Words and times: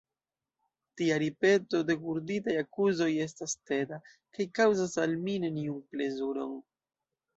Tia 1.01 1.17
ripeto 1.23 1.81
de 1.89 1.95
gurditaj 2.05 2.55
akuzoj 2.63 3.09
estas 3.27 3.55
teda, 3.73 4.01
kaj 4.39 4.49
kaŭzas 4.61 4.97
al 5.05 5.15
mi 5.27 5.37
neniun 5.45 5.85
plezuron. 5.93 6.61